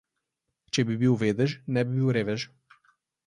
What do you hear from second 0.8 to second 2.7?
bi bil vedež, ne bi bil revež.